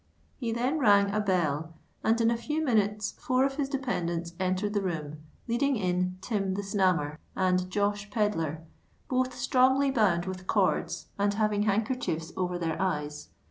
[0.35, 4.73] He then rang a bell; and in a few minutes four of his dependants entered
[4.73, 8.63] the room, leading in Tim the Snammer and Josh Pedler,
[9.09, 13.29] both strongly bound with cords, and having handkerchiefs over their eyes.